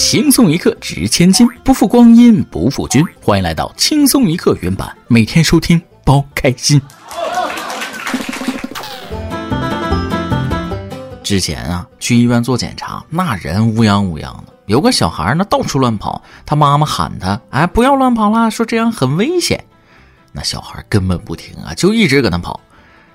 [0.00, 3.04] 轻松一刻值千金，不负光阴不负君。
[3.20, 6.80] 欢迎来到轻松一刻原版，每天收听包开心。
[11.22, 19.62] 之前啊，去医院做检查，那人乌泱乌泱的，有个小孩呢到处乱跑，他妈妈喊他，哎，不要乱跑啦，说这样很危险。
[20.32, 22.58] 那小孩根本不听啊，就一直搁那跑。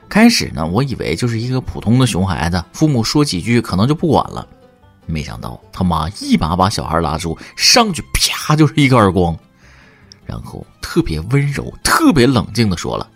[0.07, 4.47] 开始呢，我以为就是一个普通的熊孩子，父母说几句可能就不管了。
[5.05, 9.37] 没想到他妈一把把小孩拉住，上去啪就是一个耳光，
[10.25, 13.07] 然后特别温柔、特别冷静的说了：“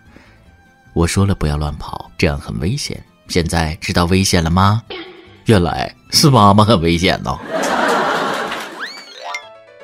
[0.93, 3.03] 我说了不要乱跑，这样很危险。
[3.27, 4.81] 现在知道危险了吗？
[5.45, 7.37] 原来是妈妈很危险呢。”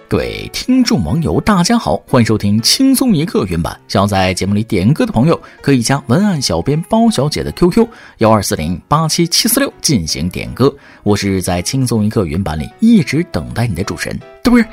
[0.07, 3.75] 各位听众网友，大家好，欢迎收听轻松一刻原版。
[3.87, 7.87] 想要在节目里点歌的朋友，可以加文案小编包小姐的 QQ
[8.19, 10.71] 幺二四零八七七四六进行点歌。
[11.01, 14.67] 我是在轻松一刻原版里一直等待你的主持人，对不对？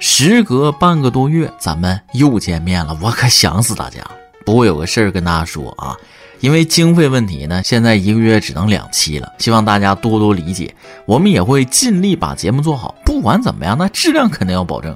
[0.00, 3.98] 时隔半个多月，咱们又见面了，我可想死大家。
[4.44, 5.96] 不过有个事儿跟大家说啊。
[6.40, 10.74] 因为经费问题呢，现在一个月只能两期了，希望大家多多理解。
[11.04, 14.94] 我们也会尽力把节目做好，不管怎么样，那质量肯定要保证。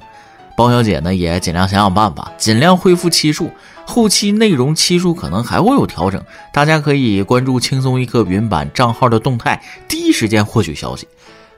[0.55, 3.49] 包小姐呢也尽量想想办法，尽量恢复期数，
[3.85, 11.07] 后期内容期数可能还会有调整，大家可以关注轻松一刻云版账号的动态，第一时间获取消息。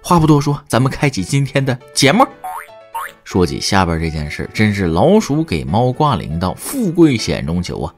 [0.01, 2.25] 话不多说，咱们开启今天的节目。
[3.23, 7.93] 说起下边这件事，真是老鼠给猫挂铃铛，富贵险中求啊！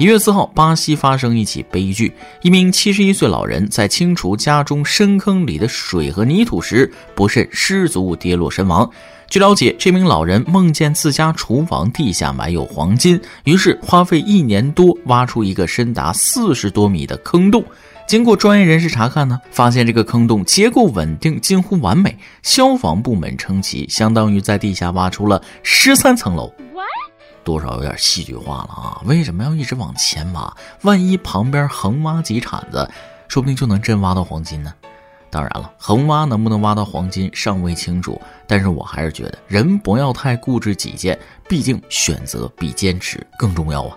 [0.00, 2.10] 一月四号，巴西发生一起悲剧。
[2.40, 8.90] 一名七十一岁老人在清除家中深坑里的水和泥土时，不慎失足跌落身亡。
[9.28, 17.62] 据了解，这名老人梦见自家厨房地下埋有黄金，于是花费一年多挖出一个深达四十多米的坑洞。
[18.08, 22.16] 经过专业人士查看呢，发现这个坑洞结构稳定，近乎完美。
[22.42, 26.50] 消防部门称其相当于在地下挖出了十三层楼。
[27.42, 29.02] 多少有点戏剧化了啊！
[29.04, 30.54] 为什么要一直往前挖？
[30.82, 32.88] 万一旁边横挖几铲子，
[33.28, 34.72] 说不定就能真挖到黄金呢。
[35.30, 43.96] 当然了，横挖能不能挖到黄金尚未清楚，但是我还是觉得人不要太固执己见，毕竟选择比坚持更重要啊。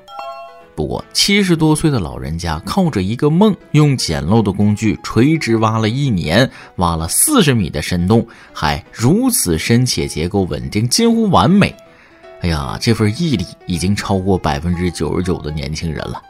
[0.75, 11.75] 不过七十多岁的老人家靠着一个梦，用简陋的工具垂直挖了一年，挖了四十米的深洞，还如此深且结构稳定，近乎完美。
[12.43, 16.21] 哎呀，这份毅力已经超过百分之九十九的年轻人了。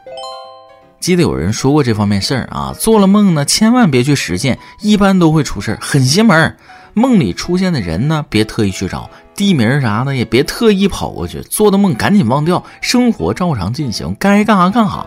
[1.00, 6.56] 记得有人说过这方面事儿啊，做了梦呢，千万别去实现，一般都会出事儿，很邪门儿。
[6.94, 11.40] 梦里出现的人呢，别特意去找地名啥的，也别特意跑过去。
[11.40, 15.04] 做的梦赶紧忘掉，生活照常进行，该干啥干啥。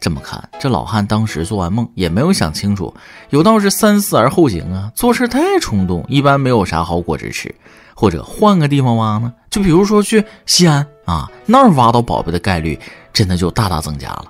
[0.00, 2.94] 这么看，这老汉当时做完梦也没有想清楚，
[3.28, 7.54] 有道是三思而后行啊，做事太冲动，一般没有啥好果子吃。
[8.00, 9.32] 或者换个地方挖呢？
[9.50, 12.78] 就比如说去西安啊，那儿挖到宝贝的概率
[13.12, 14.26] 真的就大大增加了。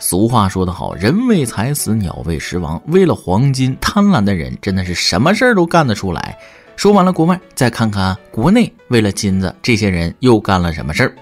[0.00, 2.82] 俗话说得好，人为财死，鸟为食亡。
[2.88, 6.36] 为了黄金，贪婪的人真的是什么事儿都干得出来。
[6.74, 11.14] 说完了国外，再看看国内，为了金子，这些人又干了什么事儿？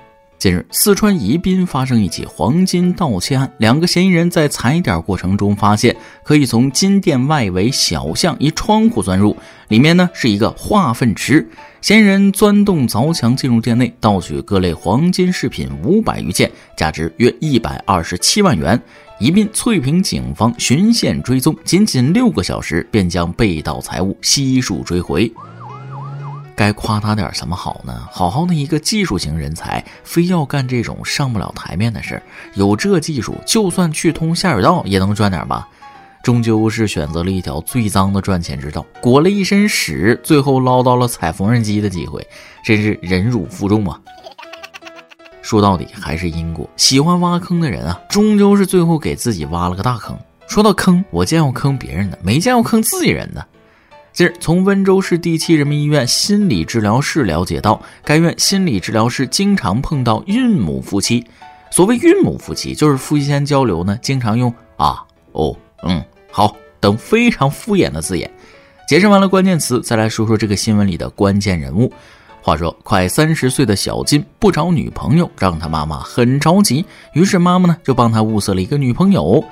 [0.43, 3.49] 近日，四川宜宾发生一起黄金盗窃案。
[3.59, 9.37] 两个嫌疑人在踩点过程中发现，可以从金店外围小巷一窗户钻入，
[9.69, 11.49] 里面呢是一个化粪池。
[11.81, 18.83] 嫌疑人钻洞凿墙进入店内，盗取各类黄金饰品五百余件，价值约一百二十七万元。
[19.21, 25.33] 宜宾翠屏警方循线追踪，仅仅六个小时便将被盗财物悉数追回。
[26.55, 28.07] 该夸他点什么好呢？
[28.11, 32.23] 好好的一个技术型人才，非要干这种上不了台面的事儿。
[32.55, 35.69] 有这技术，就算去通下水道也能赚点吧。
[36.23, 42.25] 终究是选择了一条最脏的赚钱之道，裹了一身屎，最后捞到了踩缝纫机的机会，
[42.65, 43.99] 真是忍辱负重啊！
[45.43, 50.17] 说到底还是因果，喜欢挖坑的人啊，终究是最后给自己挖了个大坑。
[50.47, 53.45] 说到坑，我见过坑别人的，没见过坑自己人的。
[54.13, 61.25] 近日，从温州市第七人民医院心理治疗室了解到，该院心理治疗室经常碰到孕母夫妻。
[61.71, 68.31] 所谓孕母夫妻，就是夫妻间交流呢，经常用啊、哦、嗯、好等非常敷衍的字眼。
[68.87, 71.91] 解释完了关键词，再来说说这个新闻里的关键人物。
[72.43, 76.85] 话说，快三十岁的小金不找女朋友，让他妈妈很着急，
[77.15, 79.43] 于是妈妈呢就帮他物色了一个女朋友。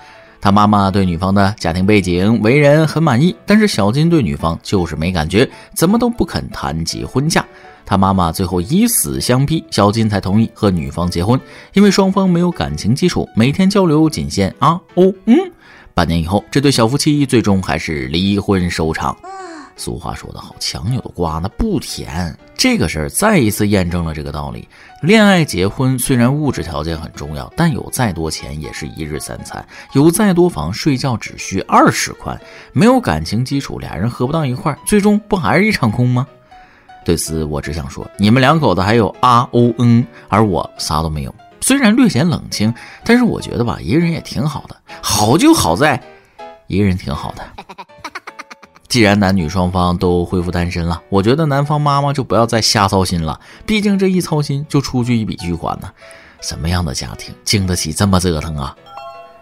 [0.40, 7.44] 他妈妈对女方的家庭背景、为人很满意，但是小金对女方就是没感觉，怎么都不肯谈及婚嫁。
[7.84, 11.38] 他妈妈最后以死相逼，小金才同意和女方结婚。
[11.74, 15.36] 因为双方没有感情基础，每天交流仅限啊哦嗯。
[15.92, 19.14] 半年以后，这对小夫妻最终还是离婚收场。
[19.80, 22.36] 俗话说得好，强扭的瓜那不甜。
[22.54, 24.68] 这个事儿再一次验证了这个道理。
[25.00, 32.38] 恋爱结婚虽然物质条件很重要，但有再多钱也是一日三餐；有再多房，睡觉只需二十块。
[32.74, 36.26] 没有感情基础，俩人合不到一块，最终不还是一场空吗？
[37.02, 41.34] 对此，我只想说，你们两口子还有 R O N，而我啥都没有。
[41.62, 42.72] 虽然略显冷清，
[43.02, 44.76] 但是我觉得吧，一个人也挺好的。
[45.00, 45.98] 好就好在，
[46.66, 47.42] 一个人挺好的。
[48.90, 53.38] 既然男女双方都恢复单身了，我觉得男方妈妈就不要再瞎操心了。
[53.64, 55.88] 毕竟这一操心就出去一笔巨款呢。
[56.42, 58.74] 什么样的家庭经得起这么折腾啊？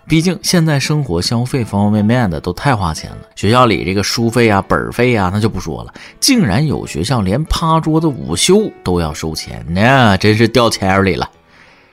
[0.06, 3.19] 毕竟现在生活消费方方面面的都太花钱了。
[3.37, 5.95] 学校里这个书费啊、本费啊，那就不说了。
[6.21, 11.27] 竟然有学校连趴桌子午休都要收钱呢，真是掉钱眼里了。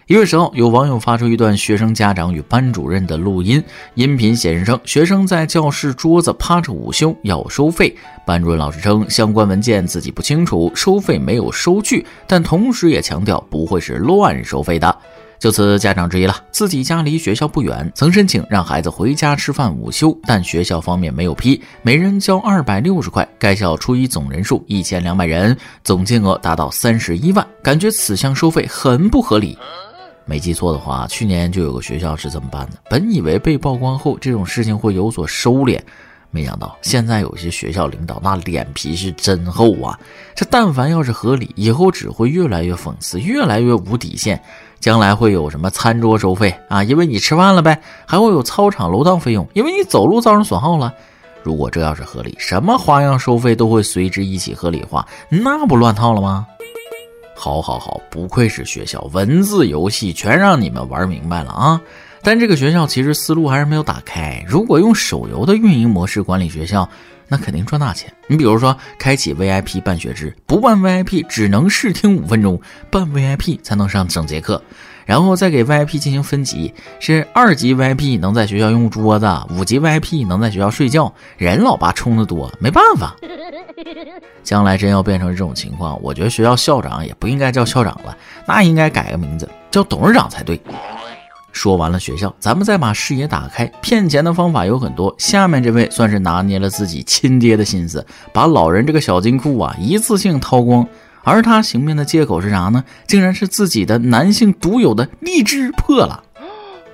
[0.08, 3.64] 一月十号，有网友发出一段学生家长与班主任的录音，
[3.96, 7.96] 音频显示称，学生在教室桌子趴着午休要收费。
[8.24, 14.96] 班主任老师称，相关文件自己不清楚，收费没有收据，但同时也强调不会是乱收费的。
[15.40, 23.28] 就此，家长质疑了，自己家离学校不远，曾申请让孩子回家吃饭午休，但学校方面没有批，每人交二百六十块。
[23.40, 29.58] 该校初一总人数一千两百人，总金额达到三十一万，感觉此项收费很不合理。
[30.26, 32.78] 没记错的话，去年就有个学校是这么办的。
[32.90, 35.80] 本以为被曝光后这种事情会有所收敛，
[36.32, 39.98] 没想到现在有些学校领导那脸皮是真厚啊！
[40.36, 44.42] 这但凡要是合理，以后只会越来越讽刺，越来越无底线。
[44.80, 46.84] 将来会有什么餐桌收费啊？
[46.84, 47.82] 因为你吃饭了呗。
[48.06, 50.94] 还会有操场楼道费用，因为你走路造成损耗了。
[51.44, 56.46] 如果这要是合理，什么花样收费都会随之一起合理化，那不乱套了吗？
[57.36, 61.80] 好，好，好，不愧是学校，文字游戏全让你们玩明白了啊！
[62.24, 64.44] 但这个学校其实思路还是没有打开。
[64.48, 66.90] 如果用手游的运营模式管理学校，
[67.28, 68.12] 那肯定赚大钱。
[68.26, 72.60] 你比如说，开启 VIP 办学制，不办 VIP 只能试听五分钟，
[72.90, 74.60] 办 VIP 才能上整节课。
[75.06, 81.14] 然后再给 VIP 进行分级，是二级 VIP 能在学校用桌子，五级 VIP 能在学校睡觉。
[81.38, 83.16] 人老爸充的多，没办法。
[84.44, 88.18] 将来真要变成这种情况，我觉得学校校长也不应该叫校长了，
[88.48, 90.60] 那应该改个名字，叫董事长才对。
[91.52, 95.16] 说完了学校，咱们再把视野打开，骗钱的方法有很多。
[95.18, 100.86] 下面这位算是拿捏了自己亲爹的心思，把老人这个小金库啊一次性掏光。
[101.26, 102.86] 而他行骗的借口是啥呢？
[103.08, 106.24] 竟然是自己的男性独有的荔枝破了。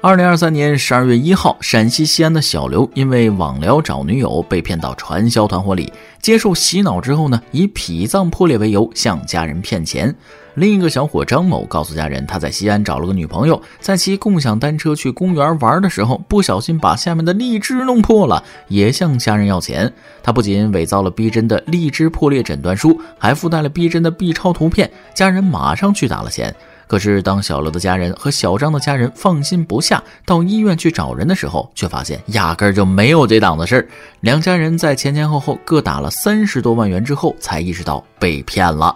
[0.03, 10.15] 二零二三年十二月一号，陕西西安的小刘因为网聊找女友，被骗到传销团伙里，接受洗脑之后呢，以脾脏破裂为由向家人骗钱。
[10.55, 19.93] 另一个小伙张某告诉家人，他在西安找了个女朋友，在骑共享单车去公园玩的时候，不小心把下面的荔枝弄破了，也向家人要钱。
[20.23, 26.53] 他不仅伪造了逼真的荔枝破裂诊断书，还附带了逼真的 B 超图片，家人马上去打了钱。
[26.91, 33.87] 可是，当小刘的家人和小张的家人放心不下，到医院去找人的时候，却发现压根儿就没有这档子事儿。
[34.19, 38.93] 两家人在前前后后各打了三十多万元之后，才意识到被骗了。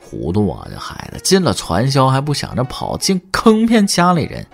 [0.00, 4.46] 糊涂啊，这孩子进了传销还不想着跑，竟坑骗家里人。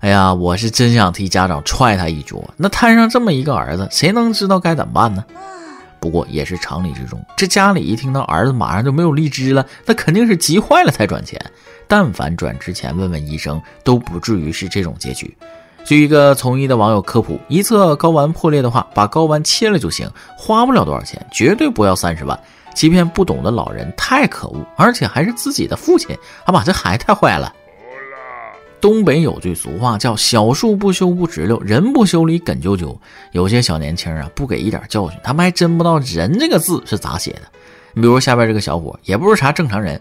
[0.00, 2.42] 哎呀，我是真想替家长踹他一脚。
[2.56, 5.22] 那摊上这么一个儿子，谁能知道该怎么办呢？
[6.00, 11.38] 不过也是常理之中，这家里一听到儿子马上就没有荔枝了，那肯定是急坏了才转钱。
[11.88, 15.36] 但凡转之前问问医生，都不至于是这种结局。
[15.84, 22.38] 据一个从医的网友科普，一侧睾丸破裂的话，把睾丸切了就行，花不了多少钱，绝对不要三十万。
[22.74, 26.14] 欺骗不懂的老人太可恶，而且还是自己的父亲，
[26.44, 27.54] 啊把这孩子太坏了。
[28.80, 32.94] 东北有句俗话叫“小树不修不直溜，人不修理梗啾啾”。
[33.32, 37.42] 有些小年轻啊，不给一点教训，他们还真不知道“人”这个字是咋写的。
[37.94, 39.98] 你比如下边这个小伙，也不是啥正常人。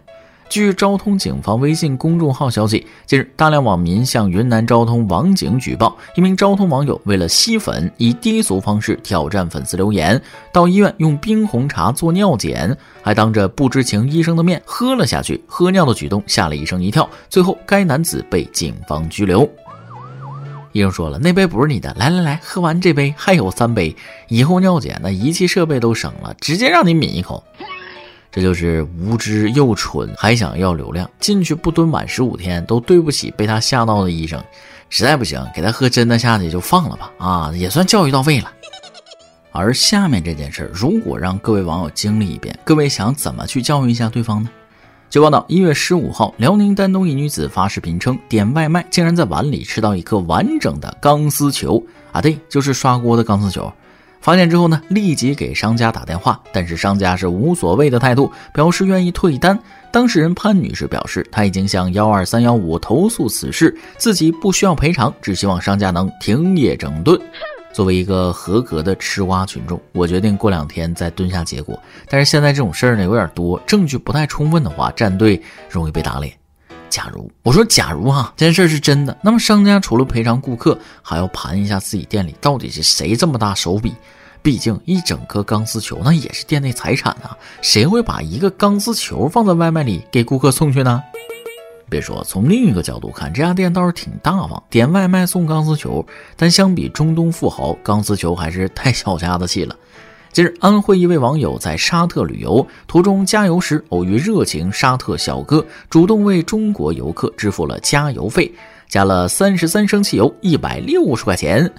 [0.47, 10.21] 据昭通警方微信公众号消息，近日大量网民向云南昭通网警举报，一名昭通网友为了吸粉，以低俗方式挑战粉丝留言，
[10.53, 15.43] 到医院用冰红茶做尿检，还当着不知情医生的面喝了下去。
[15.47, 19.49] 喝尿的举动吓了医生一跳，最后该男子被警方拘留。
[20.71, 23.95] 医生说了，那杯不是你的，来来来，喝完这杯还有三杯，
[24.29, 27.43] 以后尿检那仪器设备都省了，直接让你抿一口。
[28.35, 34.43] 这就是无知又蠢，还想要流量，进去不蹲满十五天都对不起被他吓到的医生，
[34.89, 38.51] 实在不行给他喝真的下去就放了吧，啊，也算教育到位了。
[39.53, 44.49] 而下面这件事，如果让各位网友经历一遍，各位想怎么去教育一下对方呢？
[45.09, 53.71] 据报道，一月十五号，辽宁丹东一女子发视频称，点外卖竟然在碗里吃到一颗完整的钢丝球，啊，对，就是刷锅的钢丝球。
[54.25, 59.55] 发现之后呢，立即给商家打电话，但是商家是无所谓的态度，表示愿意退单。
[59.91, 67.21] 当事人潘女士表示，她已经向幺二三幺五投诉此事，自己不需要赔偿，只希望商家能停业整顿。
[67.71, 71.79] 作为一个合格的吃瓜群众，我决定过两天再蹲下结果。
[72.09, 75.39] 但是现在这种事儿呢有点多，证据不太充分的话，站队
[75.69, 76.33] 容易被打脸。
[76.95, 83.93] 假如我说假如哈这件事是真的，那么商家除了赔偿顾客，还要盘一下自己店里到底是谁这么大手笔。
[84.41, 91.03] 毕竟一整颗钢丝球那也是店内财产啊，谁会把一个钢丝球放在外卖里给顾客送去呢？
[91.89, 96.05] 别说，从另一个角度看，这家店倒是挺大方，点外卖送钢丝球。
[96.37, 99.75] 但相比中东富豪，钢丝球还是太小家子气了。
[100.35, 108.53] 近日，安徽一位网友在沙特旅游途中加油时，偶遇热情沙特小哥，主动为中国游客支付了加油费，
[108.89, 111.71] 加了三十三升汽油，一百六十块钱。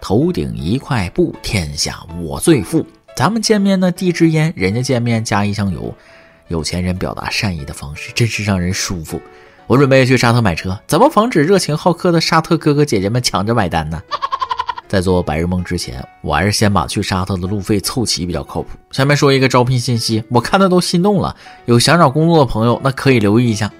[0.00, 2.84] 头顶一块布，天下我最富。
[3.16, 5.94] 咱们见面呢递支烟，人家见面加一箱油。
[6.48, 9.22] 有钱人表达善意的方式真是让人舒服。
[9.68, 14.02] 我准备去沙特买车，怎么防止热情好客的沙特哥哥姐姐们抢着买单呢？
[14.88, 18.68] 在做白日梦之前，我还是先把去沙特的路费凑齐比较靠谱。
[18.90, 21.34] 下面说一个招聘信息，我看的都心动了。
[21.64, 23.70] 有想找工作的朋友，那可以留意一下。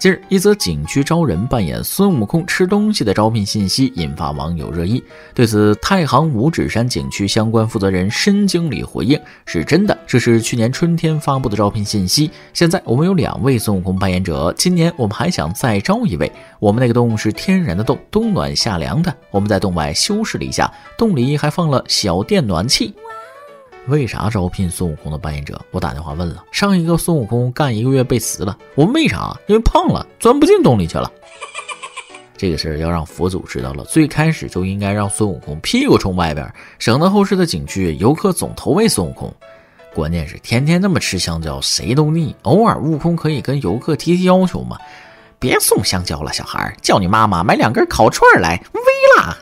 [0.00, 5.04] 近日，一则景区招人扮演孙悟空吃东西的招聘信息引发网友热议。
[5.34, 12.30] 对此，太行五指山景区相关负责人申经理回应：“是真的，这是去年春天发布的招聘信息。
[12.54, 16.32] 现在我们有两位孙悟空扮演者，今年我们还想再招一位。
[16.60, 19.14] 我们那个洞是天然的洞，冬暖夏凉的。
[19.30, 22.94] 我们在洞外修饰了一下，洞里还放了小电暖气。”
[23.86, 25.60] 为啥招聘孙悟空的扮演者？
[25.70, 28.56] 我打电话问了，上一个孙悟空干一个月被辞了。
[28.74, 29.36] 我问为啥？
[29.46, 31.10] 因为胖了，钻不进洞里去了。
[32.36, 39.32] 这个事儿要让佛祖知道了，最开始就应该让孙悟空屁股冲外边，省得后世的景区游客总投喂孙悟空。
[39.92, 42.34] 关键是天天这么吃香蕉，谁都腻。
[42.42, 44.78] 偶尔悟空可以跟游客提提要求嘛，
[45.38, 48.80] 别送香蕉了，小孩，叫你妈妈买两根烤串来，微
[49.16, 49.36] 辣。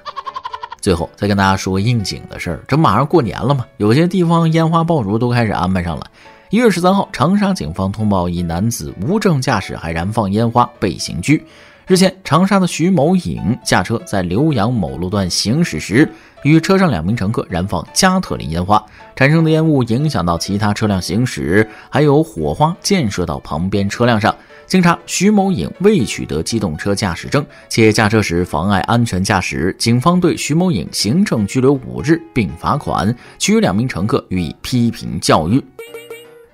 [0.81, 6.07] 最后再跟大家说个应景的事儿，这马上过年了嘛，有些地方烟花爆竹都开始安排上了。
[6.51, 11.45] 一月十三号，长沙警方通报一男子无证驾驶还燃放烟花被刑拘。
[11.87, 16.11] 日前，长沙的徐某颖驾车在浏阳某路段行驶时，
[16.43, 18.83] 与车上两名乘客燃放加特林烟花，
[19.17, 24.35] 产生的烟雾影响到其他车辆行驶，还有火花溅射到旁边车辆上。
[24.69, 29.75] 经查，徐某颖未取得机动车驾驶证，且驾车时妨碍安全驾驶。
[29.79, 35.65] 警方对徐某颖行政拘留五日，并罚款，其余两名乘客予以批评教育。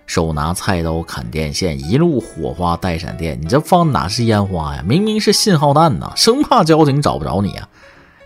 [0.06, 4.84] 手拿菜刀砍电线，一路火花带闪电，你这放哪是烟花呀？
[4.86, 6.12] 明明是信号弹呐！
[6.14, 7.68] 生怕交警找不着你啊！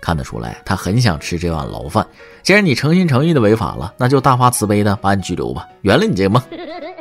[0.00, 2.06] 看得出来，他很想吃这碗牢饭。
[2.42, 6.42] 既然你诚心诚意的违法了，那就大发慈悲的把你拘留吧，圆了你这个梦。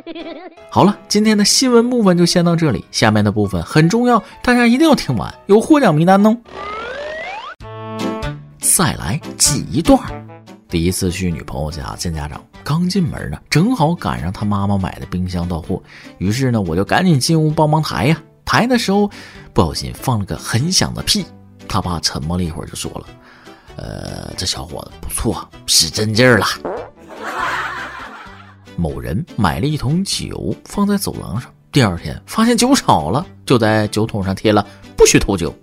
[0.70, 6.36] 好了，今天的新闻部分就先到这里，下面的部分很重要，大家一定要听完，有获奖名单哦。
[8.60, 9.98] 再来挤一段
[10.68, 15.82] 第一次去女朋友家见家长，刚进门呢，正好赶上她妈妈买的冰箱到货，
[16.18, 18.20] 于是呢，我就赶紧进屋帮忙抬呀。
[18.44, 19.10] 抬的时候，
[19.52, 21.24] 不小心放了个很响的屁。
[21.68, 23.06] 他爸沉默了一会儿，就说了
[23.76, 26.46] ：“呃，这小伙子不错，使真劲儿了。”
[28.76, 35.54] 某人买了一桶酒放在走廊上，第二天发现酒少了，就在酒桶上贴了“不许偷酒”。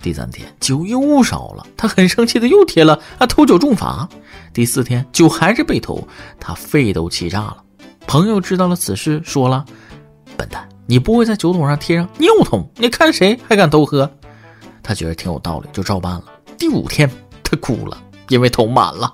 [0.00, 4.08] 第三天酒又少了，他很生气的又贴了“啊偷酒重罚”。
[4.54, 6.06] 第四天酒还是被偷，
[6.40, 7.62] 他肺都气炸了。
[8.06, 9.64] 朋友知道了此事，说了
[10.38, 12.66] ：“笨蛋，你不会在酒桶上贴上尿桶？
[12.76, 14.10] 你看谁还敢偷喝？”
[14.88, 16.24] 他觉得挺有道理，就照办了。
[16.56, 17.10] 第五天
[17.44, 19.12] 他哭了，因为头满了。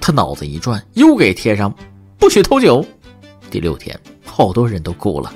[0.00, 1.70] 他脑子一转，又给贴上。
[2.18, 2.82] 不许偷酒。
[3.50, 5.30] 第六天，好多人都哭了。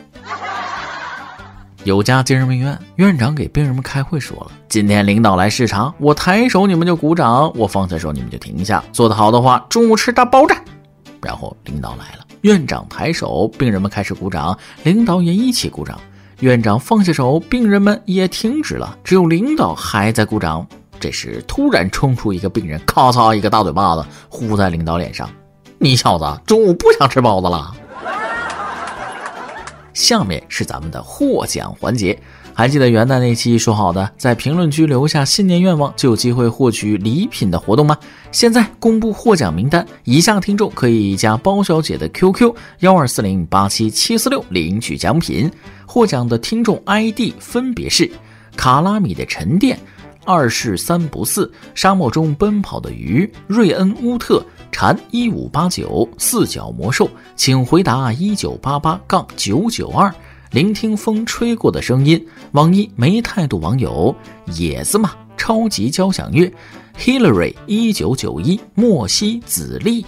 [1.84, 8.82] 有家精神病院院长给病人们开会说了：“今天领导来视察，我抬手你们就鼓掌，我放下手你们就停下。
[8.90, 10.54] 做得好的话，中午吃大包子。”
[11.20, 16.00] 然后领导来了，院长抬手，病人们开始鼓掌，领导也一起鼓掌。
[16.40, 20.64] 院长放下手，病人们也停止了，只有领导还在鼓掌。
[21.00, 25.28] 这时突然冲出一个病人，咔嚓一个大嘴巴子呼在领导脸上。
[25.78, 27.73] 你小子中午不想吃包子了？
[29.92, 32.16] 下面是咱们的获奖环节，
[32.58, 37.96] 还记得元旦那期说好的，在评论区留下新年愿望就有机会获取礼品的活动吗？
[38.32, 45.48] 现在公布获奖名单，以下听众可以加包小姐的 QQ 幺二四零八七七四六领取奖品。
[45.86, 48.10] 获奖的听众 ID 分别是
[48.56, 49.78] 卡拉米的沉淀、
[50.24, 54.44] 二世三不四、沙漠中奔跑的鱼、瑞恩乌特。
[54.72, 60.12] 蝉一五八九四角魔兽，请回答一九八八杠九九二。
[60.50, 62.26] 聆听风吹过的声音。
[62.52, 64.14] 网易没态度网友
[64.46, 66.52] 野子嘛，超级交响乐。
[66.98, 70.04] Hillary 一九九一莫西子丽。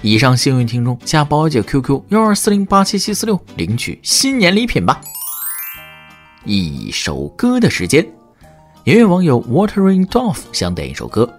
[0.00, 5.00] 以上幸运听众加宝姐 QQ 幺二四零八七七四六领取新年礼品吧。
[6.44, 8.04] 一首歌的时间，
[8.84, 11.32] 音乐网友 Watering Dolph 想点一首歌。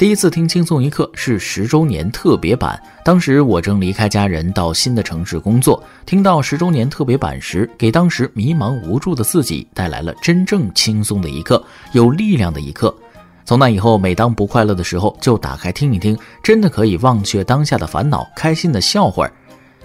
[0.00, 12.96] 第一次听轻松一刻是十周年特别版，当时我正离开家人到新的城市工作，听到十周年特别版时，给当时迷茫无助的自己带来了真正轻松的一刻，有力量的一刻。
[13.44, 19.30] 从那以后，每当不快乐的时候，就打开听一听，真的可以忘却当下的烦恼，开心的笑会儿。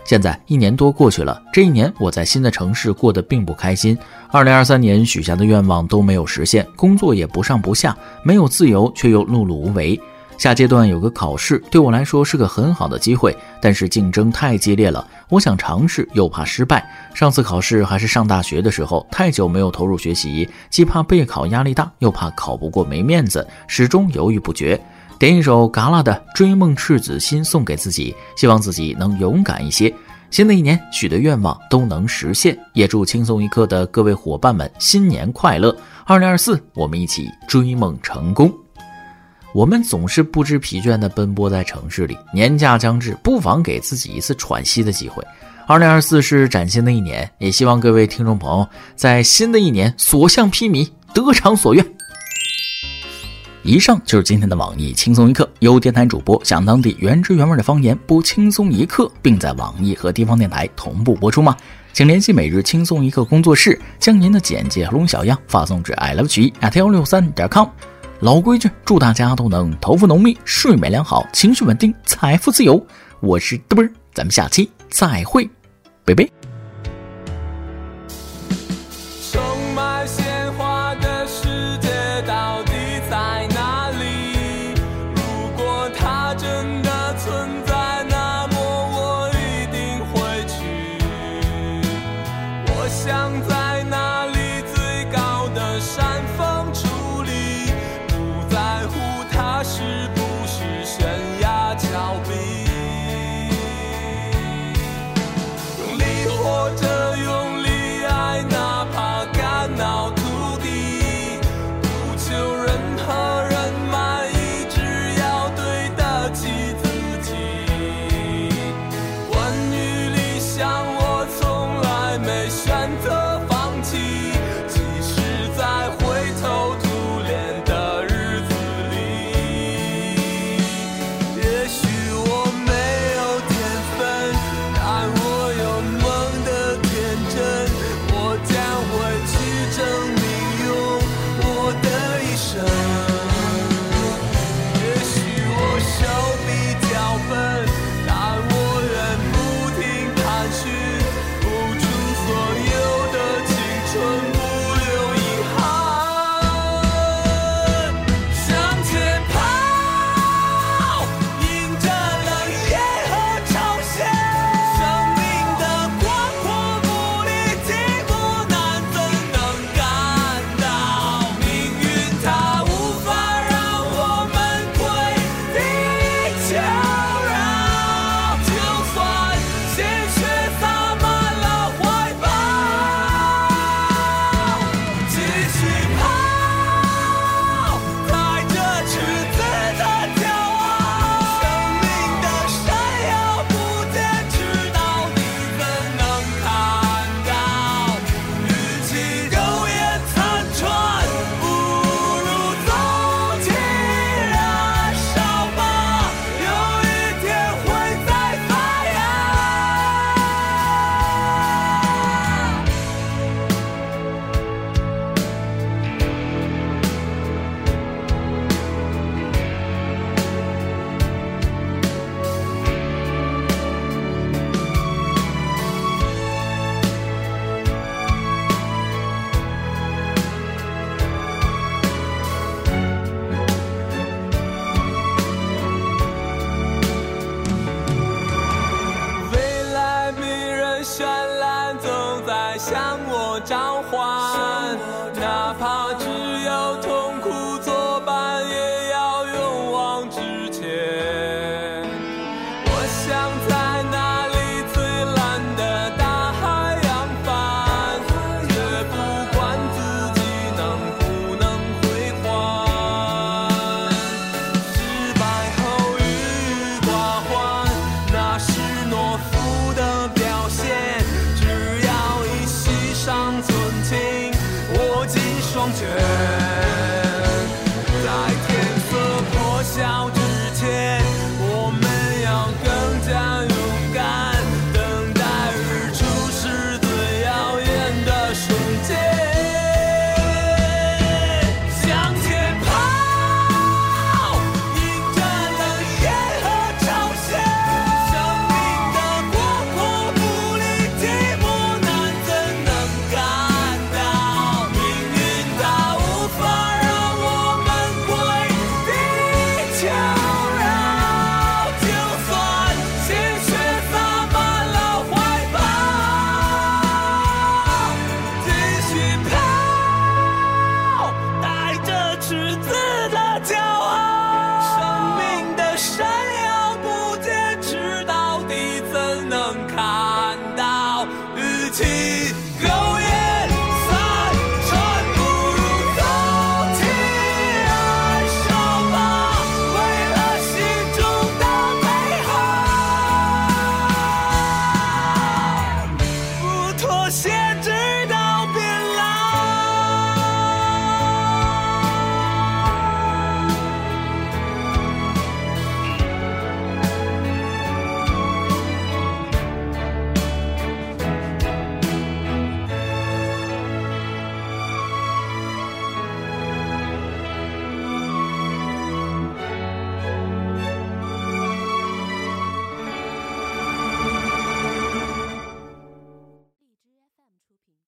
[0.06, 3.98] 现在一年多过去了，这一年我在新的城市过得并不开心。
[4.30, 10.00] 二零二三年许下的愿望都没有实现，工作也不上不下，没有自由，却又碌碌无为。
[10.38, 16.86] 下阶段有个考试，对我来说是个很好的机会，但是竞争太激烈了，我想尝试又怕失败。
[17.14, 24.80] 上次考试还是上大学的时候，太久没有投入学习，既怕备考压力大，又怕考不过没面子，始终犹豫不决。
[25.18, 29.94] 点一首嘎啦的《追梦赤子心》送给自己，希望自己能勇敢一些。
[30.30, 35.74] 新的一年许的愿望都能实现，也祝轻松一刻的各位伙伴们新年快乐！
[36.04, 38.52] 二零二四，我们一起追梦成功。
[39.54, 45.24] 我们总是不知疲倦地奔波在城市里，年假将至，不妨给自己一次喘息的机会。
[45.66, 48.68] 二零二四是崭新的一年，也希望各位听众朋友
[48.98, 51.95] 在新的一年所向披靡，得偿所愿。
[53.68, 61.58] 以上就是今天的网易轻松一刻，由电台主播讲当地原汁原味的方言播轻松一刻，并在网易和地方电台同步播出吗？
[61.92, 67.68] 请联系每日轻松一刻工作室，将您的简介和录音小样发送至 i love 曲 at 幺六三点 com。
[68.20, 72.86] 老规矩，祝大家都能头发浓密，睡眠良好，情绪稳定，财富自由。
[73.20, 75.50] 我是嘚啵，咱们下期再会，
[76.04, 76.45] 拜拜。